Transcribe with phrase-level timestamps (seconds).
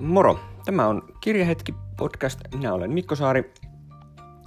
[0.00, 0.40] Moro!
[0.64, 2.40] Tämä on Kirjahetki podcast.
[2.54, 3.54] Minä olen Mikko Saari.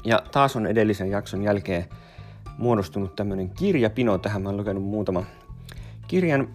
[0.03, 1.85] Ja taas on edellisen jakson jälkeen
[2.57, 4.41] muodostunut tämmönen kirjapino tähän.
[4.41, 5.23] Mä olen lukenut muutama
[6.07, 6.47] kirjan.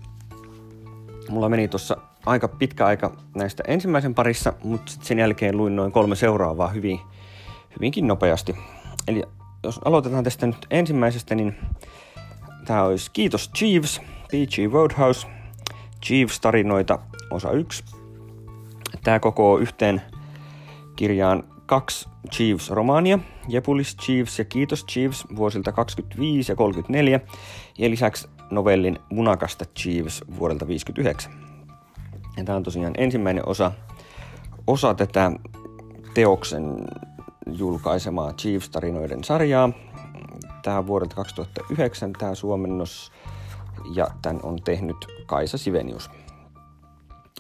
[1.29, 6.17] Mulla meni tuossa aika pitkä aika näistä ensimmäisen parissa, mutta sen jälkeen luin noin kolme
[6.17, 7.01] seuraavaa hyvin,
[7.77, 8.57] hyvinkin nopeasti.
[9.09, 9.23] Eli
[9.63, 11.55] jos aloitetaan tästä nyt ensimmäisestä, niin
[12.65, 14.73] tämä olisi Kiitos Jeeves, P.G.
[14.73, 15.27] Roadhouse,
[16.11, 16.99] Jeeves-tarinoita,
[17.31, 17.98] osa 1.
[19.09, 20.03] Tämä koko yhteen
[20.97, 22.09] kirjaan kaksi
[22.39, 27.21] Jeeves-romaania, Jepulis Jeeves ja Kiitos Jeeves vuosilta 25 ja 34,
[27.79, 31.33] ja lisäksi novellin Munakasta Jeeves vuodelta 59.
[32.37, 33.73] Ja tämä on tosiaan ensimmäinen osa,
[34.67, 35.33] osa tätä
[36.15, 36.77] teoksen
[37.47, 39.71] julkaisemaa Jeeves-tarinoiden sarjaa.
[40.63, 43.13] Tämä on vuodelta 2009 tämä suomennos
[43.95, 46.11] ja tämän on tehnyt Kaisa Sivenius.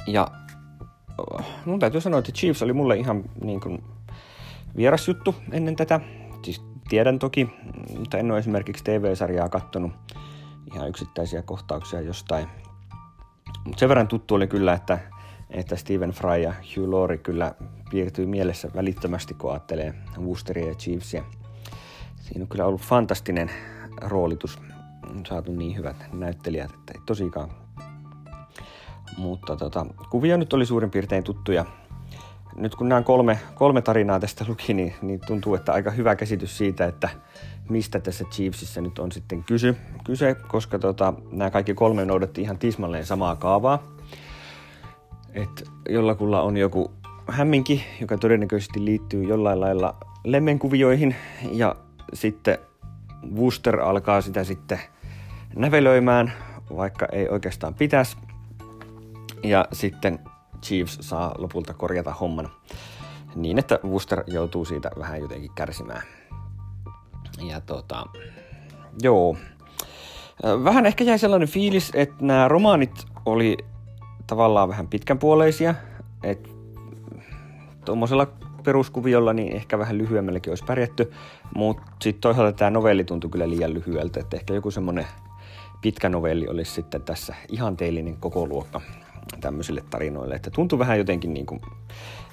[0.06, 0.28] Ja
[1.64, 3.84] mun täytyy sanoa, että Chiefs oli mulle ihan niin kuin
[4.76, 6.00] vieras juttu ennen tätä.
[6.44, 7.48] Siis tiedän toki,
[7.98, 9.92] mutta en ole esimerkiksi TV-sarjaa kattonut
[10.74, 12.48] ihan yksittäisiä kohtauksia jostain.
[13.64, 14.98] Mutta sen verran tuttu oli kyllä, että,
[15.50, 17.54] että Stephen Fry ja Hugh Laurie kyllä
[17.90, 21.24] piirtyy mielessä välittömästi, kun ajattelee Woosteria ja Chiefsia.
[22.20, 23.50] Siinä on kyllä ollut fantastinen
[24.00, 24.58] roolitus.
[25.10, 27.50] On saatu niin hyvät näyttelijät, että ei tosikaan.
[29.18, 31.64] Mutta tota, kuvia nyt oli suurin piirtein tuttuja.
[32.56, 36.58] Nyt kun nämä kolme, kolme tarinaa tästä luki, niin, niin tuntuu, että aika hyvä käsitys
[36.58, 37.08] siitä, että
[37.68, 42.58] mistä tässä Chiefsissä nyt on sitten kysy, kyse, koska tota, nämä kaikki kolme noudatti ihan
[42.58, 43.82] tismalleen samaa kaavaa.
[45.34, 46.90] Et jollakulla on joku
[47.28, 49.94] hämminki, joka todennäköisesti liittyy jollain lailla
[50.24, 51.16] lemmenkuvioihin,
[51.52, 51.76] ja
[52.12, 52.58] sitten
[53.36, 54.78] Wooster alkaa sitä sitten
[55.56, 56.32] nävelöimään,
[56.76, 58.16] vaikka ei oikeastaan pitäisi.
[59.42, 60.18] Ja sitten
[60.62, 62.50] Chiefs saa lopulta korjata homman
[63.34, 66.02] niin, että Wooster joutuu siitä vähän jotenkin kärsimään.
[67.48, 68.06] Ja tota,
[69.02, 69.36] joo.
[70.64, 73.56] Vähän ehkä jäi sellainen fiilis, että nämä romaanit oli
[74.26, 75.74] tavallaan vähän pitkänpuoleisia.
[76.22, 76.48] Että
[77.84, 78.26] tuommoisella
[78.64, 81.12] peruskuviolla niin ehkä vähän lyhyemmälläkin olisi pärjätty.
[81.54, 84.20] Mutta sitten toisaalta tämä novelli tuntui kyllä liian lyhyeltä.
[84.20, 85.06] Että ehkä joku semmoinen
[85.80, 88.80] pitkä novelli olisi sitten tässä ihanteellinen koko luokka
[89.40, 90.34] tämmöisille tarinoille.
[90.34, 91.60] Että tuntui vähän jotenkin niin kuin,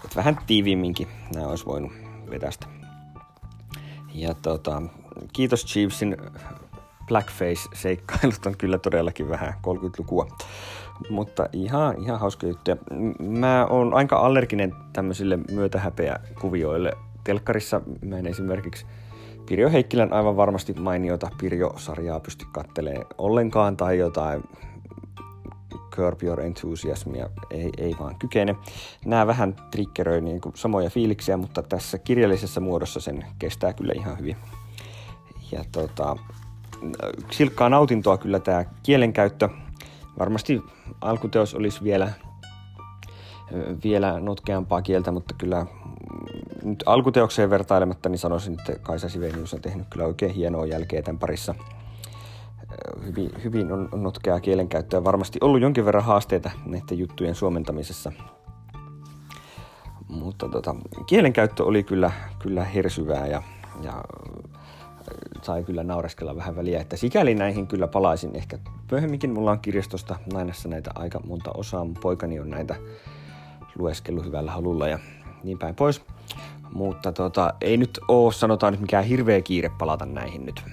[0.04, 1.92] että vähän tiiviimminkin nämä olisi voinut
[2.30, 2.68] vetästä.
[4.14, 4.82] Ja tota,
[5.34, 6.18] kiitos Chiefsin
[7.08, 10.28] blackface-seikkailut on kyllä todellakin vähän 30-lukua.
[11.10, 12.72] Mutta ihan, ihan hauska juttu.
[13.20, 16.94] Mä oon aika allerginen tämmöisille myötähäpeä kuvioille.
[17.24, 18.86] Telkkarissa mä en esimerkiksi
[19.46, 24.44] Pirjo Heikkilän aivan varmasti mainiota Pirjo-sarjaa pysty kattelee ollenkaan tai jotain
[25.96, 28.56] Curb Your Enthusiasmia ei, ei vaan kykene.
[29.06, 34.20] Nämä vähän triggeröi niin kuin samoja fiiliksiä, mutta tässä kirjallisessa muodossa sen kestää kyllä ihan
[34.20, 34.36] hyvin.
[35.52, 36.16] Ja tota,
[37.32, 39.50] silkkaa nautintoa kyllä tämä kielenkäyttö.
[40.20, 40.62] Varmasti
[41.02, 42.12] alkuteos olisi vielä,
[43.84, 45.66] vielä notkeampaa kieltä, mutta kyllä
[46.64, 51.20] nyt alkuteokseen vertailematta, niin sanoisin, että Kaisa Sivenius on tehnyt kyllä oikein hienoa jälkeä tämän
[51.20, 51.56] parissa–
[53.06, 55.04] hyvin, hyvin on, notkeaa kielenkäyttöä.
[55.04, 58.12] Varmasti ollut jonkin verran haasteita näiden juttujen suomentamisessa.
[60.08, 60.76] Mutta tota,
[61.08, 63.42] kielenkäyttö oli kyllä, kyllä hersyvää ja,
[63.84, 64.04] ja
[65.42, 68.60] sai kyllä naureskella vähän väliä, että sikäli näihin kyllä palaisin ehkä
[68.92, 69.34] myöhemminkin.
[69.34, 71.84] Mulla on kirjastosta Nainassa näitä aika monta osaa.
[71.84, 72.76] Mun poikani on näitä
[73.78, 75.00] lueskellut hyvällä halulla ja
[75.44, 76.02] niin päin pois.
[76.74, 80.64] Mutta tota, ei nyt oo, sanotaan nyt mikään hirveä kiire palata näihin nyt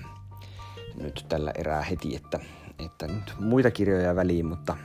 [1.03, 2.39] nyt tällä erää heti, että,
[2.79, 4.77] että nyt muita kirjoja väliin, mutta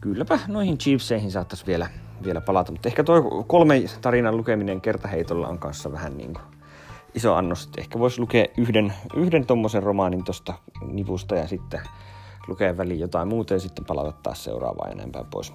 [0.00, 1.86] kylläpä noihin Chiefseihin saattaisi vielä,
[2.24, 2.72] vielä palata.
[2.72, 6.44] Mutta ehkä tuo kolme tarinan lukeminen kertaheitolla on kanssa vähän niin kuin
[7.14, 7.70] iso annos.
[7.78, 10.54] Ehkä voisi lukea yhden, yhden tommosen romaanin tuosta
[10.86, 11.80] nivusta ja sitten
[12.48, 15.52] lukea väliin jotain muuta ja sitten palata taas seuraavaan ja näin päin pois.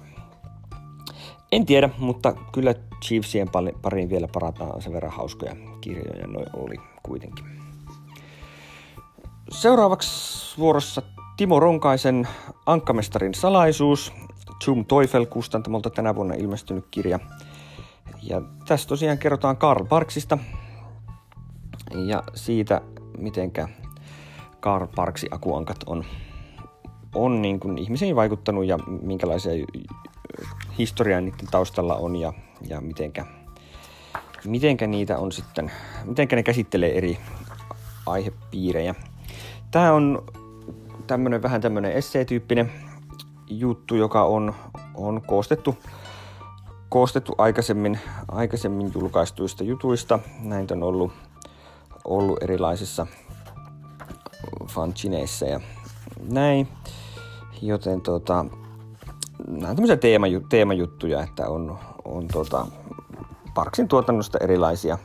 [1.52, 2.74] En tiedä, mutta kyllä
[3.04, 3.48] Chiefsien
[3.82, 7.57] pariin vielä parataan sen verran hauskoja kirjoja, noin oli kuitenkin.
[9.50, 11.02] Seuraavaksi vuorossa
[11.36, 12.28] Timo Ronkaisen
[12.66, 14.12] Ankkamestarin salaisuus,
[14.64, 17.18] Zoom Teufel kustantamolta tänä vuonna ilmestynyt kirja.
[18.22, 20.38] Ja tässä tosiaan kerrotaan Karl Parksista
[22.06, 22.80] ja siitä,
[23.18, 23.68] mitenkä
[24.60, 26.04] Karl Parksi akuankat on,
[27.14, 29.66] on niin kuin ihmisiin vaikuttanut ja minkälaisia
[30.78, 32.32] historiaa niiden taustalla on ja,
[32.68, 33.26] ja mitenkä,
[34.44, 35.72] mitenkä niitä on sitten,
[36.04, 37.18] mitenkä ne käsittelee eri
[38.06, 38.94] aihepiirejä.
[39.70, 40.26] Tämä on
[41.06, 42.72] tämmönen, vähän tämmöinen esseetyyppinen
[43.46, 44.54] juttu, joka on,
[44.94, 45.76] on koostettu
[46.88, 47.98] koostettu aikaisemmin,
[48.28, 50.18] aikaisemmin julkaistuista jutuista.
[50.42, 51.12] Näitä on ollut,
[52.04, 53.06] ollut erilaisissa
[54.66, 55.60] fanchineissa ja
[56.30, 56.68] näin.
[57.62, 58.44] Joten tota,
[59.46, 62.66] nämä on tämmöisiä teemaju, teemajuttuja, että on, on tota,
[63.54, 64.98] Parksin tuotannosta erilaisia.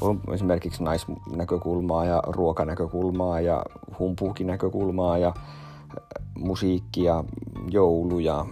[0.00, 3.64] On esimerkiksi naisnäkökulmaa ja ruokanäkökulmaa ja
[3.98, 5.34] humpuukinäkökulmaa ja
[6.38, 7.24] musiikkia,
[7.70, 8.46] jouluja,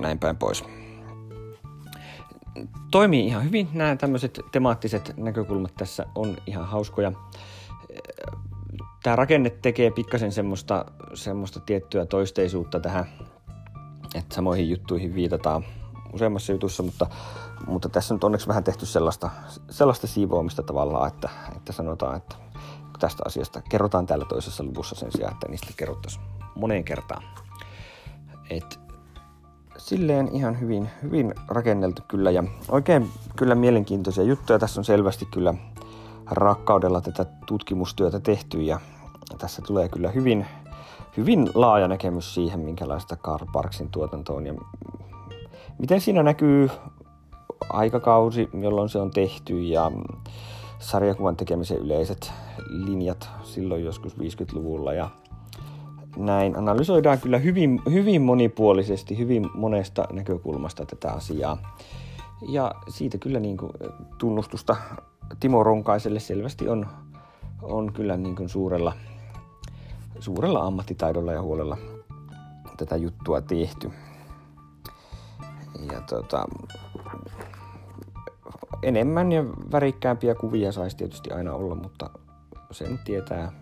[0.00, 0.64] näin päin pois.
[2.90, 3.68] Toimii ihan hyvin.
[3.72, 7.12] Nämä tämmöiset temaattiset näkökulmat tässä on ihan hauskoja.
[9.02, 10.84] Tämä rakenne tekee pikkasen semmoista,
[11.14, 13.04] semmoista tiettyä toisteisuutta tähän,
[14.14, 15.64] että samoihin juttuihin viitataan
[16.12, 17.06] useammassa jutussa, mutta,
[17.66, 19.30] mutta tässä on onneksi vähän tehty sellaista,
[19.70, 22.43] sellaista siivoamista tavallaan, että, että sanotaan, että
[22.98, 26.24] tästä asiasta kerrotaan täällä toisessa luvussa sen sijaan, että niistä kerrottaisiin
[26.54, 27.22] moneen kertaan.
[28.50, 28.80] Et
[29.78, 34.58] silleen ihan hyvin, hyvin rakenneltu kyllä ja oikein kyllä mielenkiintoisia juttuja.
[34.58, 35.54] Tässä on selvästi kyllä
[36.30, 38.80] rakkaudella tätä tutkimustyötä tehty ja
[39.38, 40.46] tässä tulee kyllä hyvin,
[41.16, 44.54] hyvin laaja näkemys siihen, minkälaista Karl Parksin tuotanto on ja
[45.78, 46.70] miten siinä näkyy
[47.70, 49.92] aikakausi, jolloin se on tehty ja
[50.78, 52.32] sarjakuvan tekemisen yleiset
[52.74, 55.10] linjat silloin joskus 50-luvulla ja
[56.16, 61.76] näin analysoidaan kyllä hyvin, hyvin monipuolisesti, hyvin monesta näkökulmasta tätä asiaa.
[62.48, 63.72] Ja siitä kyllä niin kuin
[64.18, 64.76] tunnustusta
[65.40, 66.86] Timo Ronkaiselle selvästi on,
[67.62, 68.92] on kyllä niin kuin suurella,
[70.20, 71.76] suurella ammattitaidolla ja huolella
[72.76, 73.90] tätä juttua tehty.
[75.92, 76.46] Ja tota,
[78.82, 82.03] enemmän ja värikkäämpiä kuvia saisi tietysti aina olla, mutta
[82.74, 83.52] sen tietää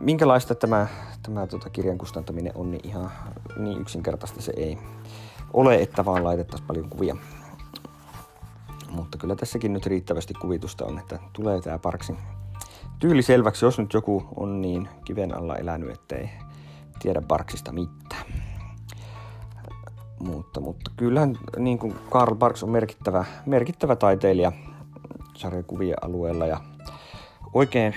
[0.00, 0.86] minkälaista tämä,
[1.22, 3.10] tämä tota, kirjan kustantaminen on, niin ihan
[3.56, 4.78] niin yksinkertaista se ei
[5.52, 7.16] ole, että vaan laitettaisiin paljon kuvia.
[8.90, 12.18] Mutta kyllä tässäkin nyt riittävästi kuvitusta on, että tulee tämä Parksin
[12.98, 16.30] tyyli selväksi, jos nyt joku on niin kiven alla elänyt, ettei
[16.98, 18.26] tiedä Parksista mitään.
[20.20, 24.52] Mutta, mutta kyllähän niin kuin Karl Barks on merkittävä, merkittävä taiteilija
[25.36, 26.60] sarjakuvien alueella ja
[27.52, 27.94] oikein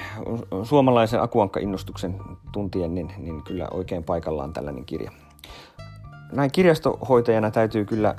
[0.63, 2.15] suomalaisen akuankka-innostuksen
[2.51, 5.11] tuntien, niin, niin kyllä oikein paikallaan tällainen kirja.
[6.31, 8.15] Näin kirjastohoitajana täytyy kyllä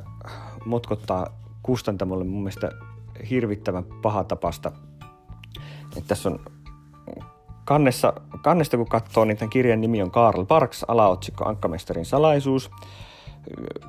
[0.64, 1.26] motkottaa
[1.62, 2.70] kustantamolle mun mielestä
[3.30, 4.72] hirvittävän paha tapasta.
[5.96, 6.40] Että tässä on
[7.64, 8.12] kannessa,
[8.42, 12.70] kannesta kun katsoo, niin tämän kirjan nimi on Karl Parks, alaotsikko Ankkamestarin salaisuus.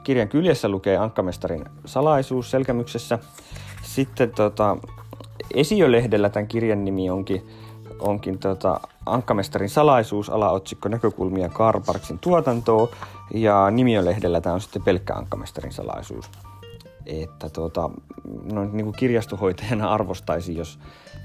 [0.03, 3.19] Kirjan kyljessä lukee Ankkamestarin salaisuus selkämyksessä.
[3.83, 4.77] Sitten tota,
[5.53, 7.47] Esiolehdellä tämän kirjan nimi onkin,
[7.99, 12.89] onkin tota, Ankkamestarin salaisuus, alaotsikko näkökulmia Karparksin tuotantoa,
[13.33, 16.29] ja Nimiölehdellä tämä on sitten pelkkä Ankkamestarin salaisuus.
[17.05, 17.89] Että tota,
[18.53, 20.79] no, niin kuin kirjastohoitajana arvostaisi, jos,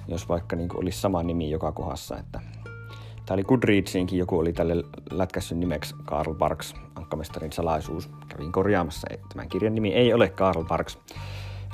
[0.08, 2.19] jos vaikka niin kuin olisi sama nimi joka kohdassa.
[2.19, 2.40] Että,
[3.26, 8.10] tämä oli Goodreadsiinkin, joku oli tälle lätkässyn nimeksi Karl Parks, Ankkamestarin salaisuus.
[8.28, 10.98] Kävin korjaamassa, että tämän kirjan nimi ei ole Karl Parks.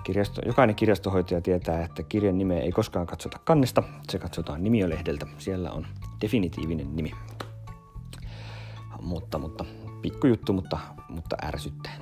[0.08, 5.26] Kirjasto, jokainen kirjastohoitaja tietää, että kirjan nimeä ei koskaan katsota kannesta, se katsotaan nimiölehdeltä.
[5.38, 5.86] Siellä on
[6.20, 7.10] definitiivinen nimi.
[9.02, 9.64] Mutta, mutta
[10.02, 10.78] pikkujuttu, mutta,
[11.08, 11.92] mutta ärsyttää.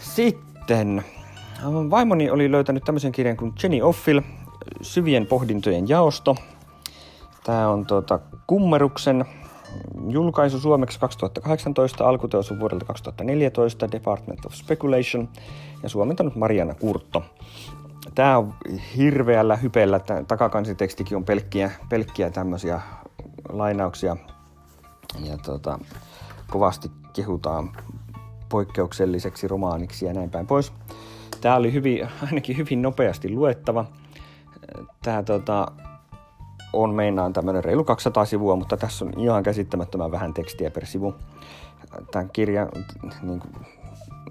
[0.00, 1.04] Sitten
[1.90, 4.20] vaimoni oli löytänyt tämmöisen kirjan kuin Jenny Offil,
[4.80, 6.36] Syvien pohdintojen jaosto.
[7.44, 9.24] Tämä on tuota, Kummeruksen
[10.08, 15.28] julkaisu suomeksi 2018, alkuteos on vuodelta 2014, Department of Speculation
[15.82, 17.22] ja suomentanut Mariana Kurtto.
[18.14, 18.54] Tämä on
[18.96, 22.80] hirveällä hypellä, tämä takakansitekstikin on pelkkiä, pelkkiä tämmöisiä
[23.48, 24.16] lainauksia
[25.24, 25.78] ja tota,
[26.50, 27.76] kovasti kehutaan
[28.48, 30.72] poikkeukselliseksi romaaniksi ja näin päin pois.
[31.40, 33.84] Tämä oli hyvin, ainakin hyvin nopeasti luettava.
[35.02, 35.66] Tämä tota,
[36.72, 41.14] on meinaan tämmöinen reilu 200 sivua, mutta tässä on ihan käsittämättömän vähän tekstiä per sivu.
[42.10, 42.68] Tämän kirjan
[43.22, 43.52] niin kuin,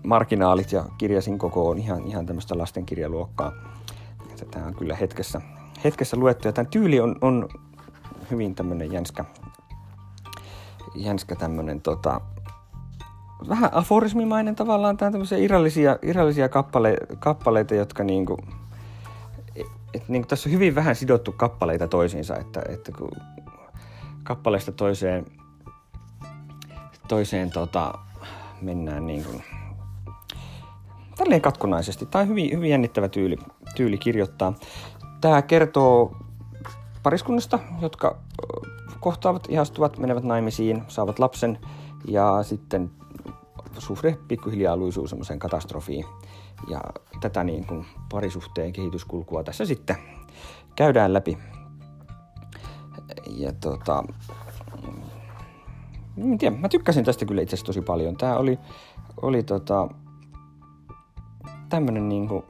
[0.04, 3.52] marginaalit ja kirjasin koko on ihan, ihan tämmöistä lastenkirjaluokkaa.
[4.52, 5.42] Tämä on kyllä hetkessä,
[5.84, 7.50] hetkessä luettu ja tämän tyyli on, on
[8.32, 9.26] hyvin tämmöinen jänskä,
[10.96, 12.22] jänskä tämmöinen tota,
[13.50, 14.98] vähän aforismimainen tavallaan.
[14.98, 18.38] Tämä on tämmöisiä irrallisia, irrallisia kappale, kappaleita, jotka niinku,
[19.94, 23.12] et, niinku tässä on hyvin vähän sidottu kappaleita toisiinsa, että, että kun
[24.24, 25.26] kappaleesta toiseen,
[27.08, 27.94] toiseen tota,
[28.62, 29.44] mennään niin kuin,
[31.18, 32.06] tälleen katkonaisesti.
[32.06, 33.38] Tämä on hyvin, hyvin jännittävä tyyli,
[33.76, 34.54] tyyli kirjoittaa.
[35.22, 36.16] Tämä kertoo
[37.04, 38.18] pariskunnasta, jotka
[39.00, 41.60] kohtaavat, ihastuvat, menevät naimisiin, saavat lapsen
[42.08, 42.92] ja sitten
[43.78, 46.06] suhde pikkuhiljaa luisuu semmoiseen katastrofiin.
[46.68, 46.82] Ja
[47.22, 49.96] tätä niin kuin parisuhteen kehityskulkua tässä sitten
[50.76, 51.38] käydään läpi.
[53.30, 54.04] Ja tota,
[56.18, 58.18] en tiedä, mä tykkäsin tästä kyllä itse tosi paljon.
[58.18, 58.60] Tää oli,
[59.22, 59.88] oli tota,
[61.70, 62.46] tämmönen niinku,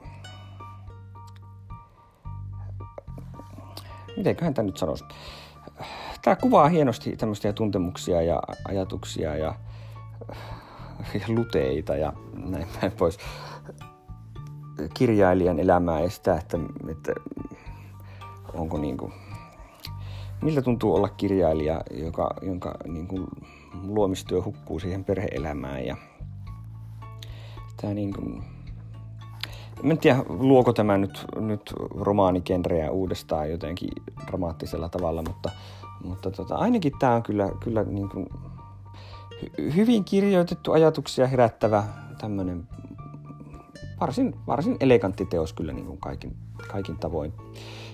[4.18, 5.06] mitenköhän tämä nyt sanoisi?
[6.22, 9.56] Tämä kuvaa hienosti tämmöisiä tuntemuksia ja ajatuksia ja,
[11.14, 13.18] ja luteita ja näin päin pois.
[14.94, 16.58] Kirjailijan elämää ja sitä, että,
[16.92, 17.14] että
[18.54, 19.14] onko niin kuin,
[20.42, 23.28] miltä tuntuu olla kirjailija, joka, jonka niin kuin,
[23.84, 25.96] luomistyö hukkuu siihen perheelämään ja
[27.82, 28.44] tämä niin kuin,
[29.84, 33.90] en tiedä, luoko tämä nyt, nyt romaanikenreä uudestaan jotenkin
[34.28, 35.52] dramaattisella tavalla, mutta,
[36.04, 38.30] mutta tota, ainakin tämä on kyllä, kyllä niin kuin
[39.76, 41.84] hyvin kirjoitettu ajatuksia herättävä
[42.22, 42.68] tämmöinen
[44.02, 46.36] varsin, varsin elegantti teos kyllä niin kuin kaikin,
[46.72, 47.34] kaikin tavoin.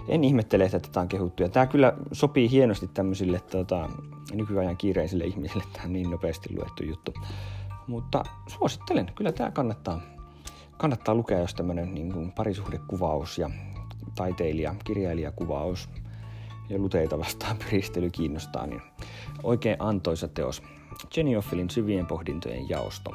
[0.07, 1.43] En ihmettele, että tätä on kehuttu.
[1.43, 3.89] Ja tämä kyllä sopii hienosti tämmöisille tota,
[4.33, 7.13] nykyajan kiireisille ihmisille, tämä niin nopeasti luettu juttu.
[7.87, 10.01] Mutta suosittelen, kyllä tämä kannattaa
[10.77, 13.49] kannattaa lukea, jos tämmöinen niin kuin parisuhdekuvaus ja
[14.15, 15.89] taiteilija, kirjailijakuvaus
[16.69, 18.81] ja luteita vastaan piristely kiinnostaa, niin
[19.43, 20.63] oikein antoisa teos.
[21.17, 23.11] Jenny Offilin syvien pohdintojen jaosto.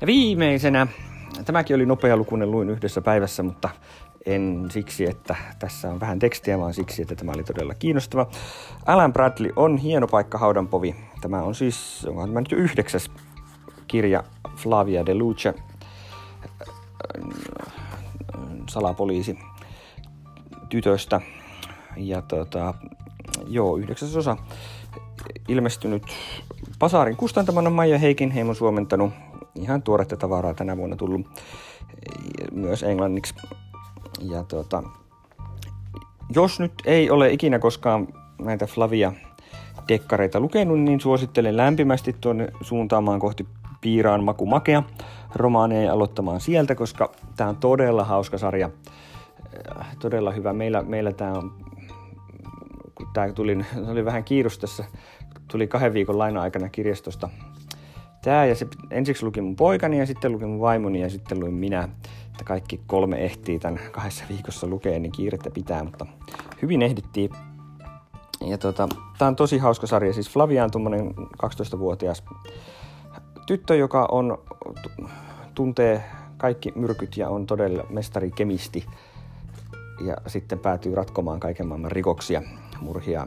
[0.00, 0.86] Ja viimeisenä,
[1.44, 3.68] tämäkin oli nopea lukunen, luin yhdessä päivässä, mutta
[4.26, 8.26] en siksi, että tässä on vähän tekstiä, vaan siksi, että tämä oli todella kiinnostava.
[8.86, 10.96] Alan Bradley on hieno paikka haudanpovi.
[11.20, 13.10] Tämä on siis, onkohan tämä nyt jo yhdeksäs
[13.86, 14.24] kirja
[14.56, 15.54] Flavia de Luce
[18.68, 19.38] salapoliisi
[20.68, 21.20] tytöstä.
[21.96, 22.74] Ja tota,
[23.46, 24.36] joo, yhdeksäsosa
[25.48, 26.02] ilmestynyt
[26.78, 29.12] Pasaarin kustantamana Maija Heikin heimon suomentanut
[29.56, 31.26] ihan tuoretta tavaraa tänä vuonna tullut
[32.52, 33.34] myös englanniksi.
[34.20, 34.82] Ja tota,
[36.34, 38.08] jos nyt ei ole ikinä koskaan
[38.38, 39.12] näitä Flavia
[39.88, 43.46] dekkareita lukenut, niin suosittelen lämpimästi tuonne suuntaamaan kohti
[43.80, 44.82] Piiraan maku makea
[45.34, 48.70] romaaneja aloittamaan sieltä, koska tämä on todella hauska sarja.
[49.80, 50.52] Äh, todella hyvä.
[50.52, 51.52] Meillä, meillä tämä on,
[52.94, 53.58] kun tämä tuli,
[53.88, 54.84] oli vähän kiirus tässä,
[55.48, 57.28] tuli kahden viikon laina-aikana kirjastosta
[58.26, 61.54] tämä ja se ensiksi luki mun poikani ja sitten luki mun vaimoni ja sitten luin
[61.54, 61.88] minä.
[62.26, 66.06] Että kaikki kolme ehtii tämän kahdessa viikossa lukea, niin kiirettä pitää, mutta
[66.62, 67.30] hyvin ehdittiin.
[68.46, 70.12] Ja tota, tämä on tosi hauska sarja.
[70.12, 72.24] Siis Flavia on tuommoinen 12-vuotias
[73.46, 74.38] tyttö, joka on,
[75.54, 76.04] tuntee
[76.36, 78.86] kaikki myrkyt ja on todella mestari kemisti
[80.06, 82.42] ja sitten päätyy ratkomaan kaiken maailman rikoksia,
[82.80, 83.26] murhia.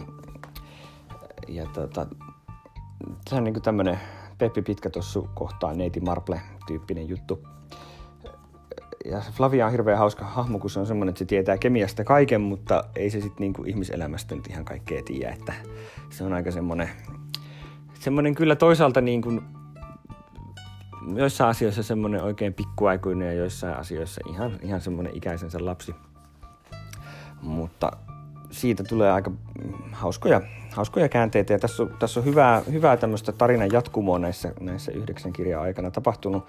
[1.47, 2.07] Ja tota,
[3.29, 3.99] se on niinku tämmönen
[4.39, 7.47] Peppi Pitkätossu kohtaa Neiti Marple-tyyppinen juttu.
[9.05, 12.03] Ja se Flavia on hirveän hauska hahmo, kun se on semmoinen, että se tietää kemiasta
[12.03, 15.33] kaiken, mutta ei se sitten niinku ihmiselämästä nyt ihan kaikkea tiedä.
[15.33, 15.53] Että
[16.09, 16.89] se on aika semmoinen,
[17.93, 19.41] semmoinen kyllä toisaalta niin kuin
[21.15, 25.95] joissain asioissa semmoinen oikein pikkuaikuinen ja joissain asioissa ihan, ihan semmoinen ikäisensä lapsi.
[27.41, 27.91] Mutta
[28.51, 29.31] siitä tulee aika
[29.91, 30.41] hauskoja,
[30.79, 35.33] hauskoja käänteitä ja tässä on, tässä on hyvää, hyvää tämmöistä tarinan jatkumoa näissä, näissä yhdeksän
[35.33, 36.45] kirjan aikana tapahtunut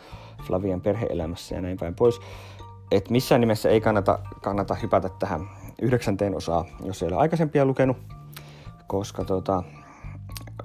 [0.47, 2.21] Flavian perheelämässä ja näin päin pois.
[2.91, 5.41] Et missään nimessä ei kannata, kannata hypätä tähän
[5.83, 7.97] yhdeksänteen osaa, jos ei ole aikaisempia lukenut,
[8.87, 9.63] koska tota,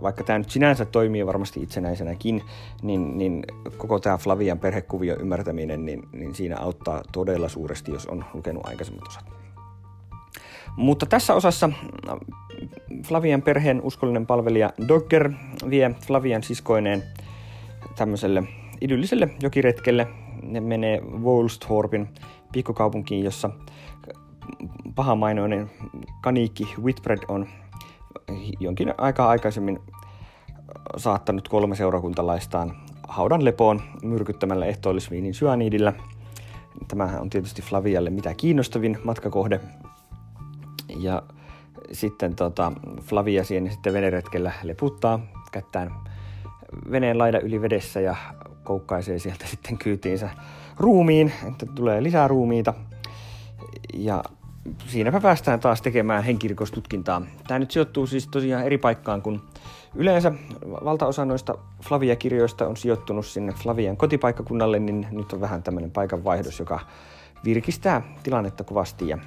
[0.01, 2.41] vaikka tämä nyt sinänsä toimii varmasti itsenäisenäkin,
[2.81, 3.43] niin, niin
[3.77, 9.07] koko tämä Flavian perhekuvio ymmärtäminen, niin, niin siinä auttaa todella suuresti, jos on lukenut aikaisemmat
[9.07, 9.34] osat.
[10.75, 11.69] Mutta tässä osassa
[13.03, 15.31] Flavian perheen uskollinen palvelija Dogger
[15.69, 17.03] vie Flavian siskoineen
[17.95, 18.43] tämmöiselle
[18.81, 20.07] idylliselle jokiretkelle.
[20.43, 22.09] Ne menee Woolsthorpin
[22.51, 23.49] pikkukaupunkiin, jossa
[24.95, 25.71] pahamainoinen
[26.21, 27.47] kaniikki Whitbread on
[28.59, 29.79] jonkin aikaa aikaisemmin
[30.97, 32.75] saattanut kolme seurakuntalaistaan
[33.07, 35.93] haudan lepoon myrkyttämällä ehtoollisviinin syaniidillä.
[36.87, 39.59] Tämähän on tietysti Flavialle mitä kiinnostavin matkakohde.
[40.95, 41.23] Ja
[41.91, 42.71] sitten tota,
[43.01, 45.19] Flavia siihen sitten veneretkellä leputtaa
[45.51, 45.91] kättään
[46.91, 48.15] veneen laida yli vedessä ja
[48.63, 50.29] koukkaisee sieltä sitten kyytiinsä
[50.77, 52.73] ruumiin, että tulee lisää ruumiita.
[53.93, 54.23] Ja
[54.87, 57.21] siinäpä päästään taas tekemään henkirikostutkintaa.
[57.47, 59.41] Tämä nyt sijoittuu siis tosiaan eri paikkaan kuin
[59.95, 60.31] yleensä.
[60.65, 66.79] Valtaosa noista Flavia-kirjoista on sijoittunut sinne Flavian kotipaikkakunnalle, niin nyt on vähän tämmöinen paikanvaihdos, joka
[67.45, 69.17] virkistää tilannetta kovasti ja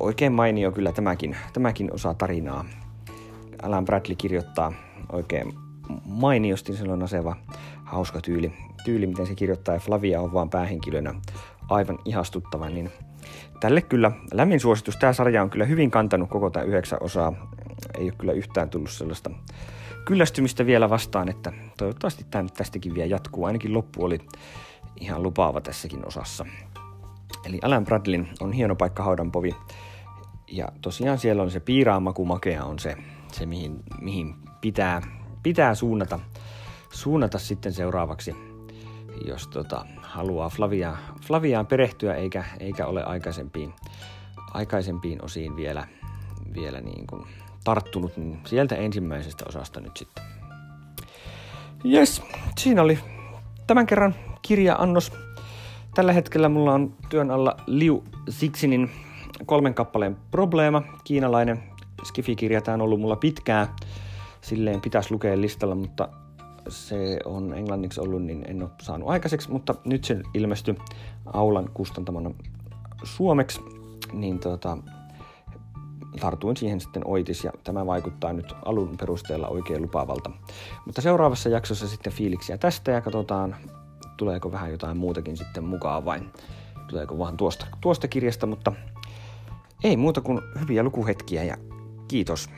[0.00, 2.64] oikein mainio kyllä tämäkin, tämäkin osa tarinaa.
[3.62, 4.72] Alan Bradley kirjoittaa
[5.12, 5.52] oikein
[6.04, 7.36] mainiosti, sillä on aseva
[7.84, 8.52] hauska tyyli,
[8.84, 11.14] tyyli, miten se kirjoittaa, ja Flavia on vaan päähenkilönä
[11.68, 12.90] aivan ihastuttava, niin
[13.60, 14.96] tälle kyllä lämmin suositus.
[14.96, 17.32] Tämä sarja on kyllä hyvin kantanut koko tämä yhdeksän osaa.
[17.98, 19.30] Ei ole kyllä yhtään tullut sellaista
[20.04, 23.44] kyllästymistä vielä vastaan, että toivottavasti tämä nyt tästäkin vielä jatkuu.
[23.44, 24.18] Ainakin loppu oli
[25.00, 26.46] ihan lupaava tässäkin osassa.
[27.44, 29.56] Eli Alan Bradlin on hieno paikka haudanpovi.
[30.52, 32.96] Ja tosiaan siellä on se piiraamaku makea on se,
[33.32, 35.02] se mihin, mihin pitää,
[35.42, 36.20] pitää suunnata,
[36.90, 38.36] suunnata sitten seuraavaksi,
[39.26, 40.96] jos tota, haluaa Flavia,
[41.26, 43.74] Flaviaan perehtyä eikä, eikä ole aikaisempiin,
[44.54, 45.86] aikaisempiin osiin vielä,
[46.54, 47.26] vielä niin kuin
[47.64, 50.24] tarttunut, niin sieltä ensimmäisestä osasta nyt sitten.
[51.84, 52.22] Yes,
[52.58, 52.98] siinä oli
[53.66, 55.12] tämän kerran kirja-annos.
[55.94, 58.90] Tällä hetkellä mulla on työn alla Liu Sixinin
[59.46, 61.62] kolmen kappaleen probleema, kiinalainen
[62.04, 62.60] skifikirja.
[62.60, 63.66] Tämä on ollut mulla pitkään,
[64.40, 66.08] silleen pitäisi lukea listalla, mutta
[66.68, 70.74] se on englanniksi ollut, niin en ole saanut aikaiseksi, mutta nyt se ilmestyi
[71.32, 72.30] Aulan kustantamana
[73.04, 73.60] suomeksi,
[74.12, 74.78] niin tota,
[76.20, 80.30] tartuin siihen sitten oitis ja tämä vaikuttaa nyt alun perusteella oikein lupaavalta.
[80.86, 83.56] Mutta seuraavassa jaksossa sitten fiiliksiä tästä ja katsotaan,
[84.16, 86.20] tuleeko vähän jotain muutakin sitten mukaan vai
[86.88, 88.72] tuleeko vaan tuosta, tuosta kirjasta, mutta
[89.84, 91.56] ei muuta kuin hyviä lukuhetkiä ja
[92.08, 92.50] kiitos.